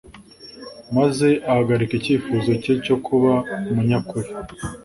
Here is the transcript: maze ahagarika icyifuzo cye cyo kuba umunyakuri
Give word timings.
maze 0.97 1.27
ahagarika 1.51 1.93
icyifuzo 1.97 2.51
cye 2.63 2.73
cyo 2.85 2.95
kuba 3.05 3.33
umunyakuri 3.69 4.29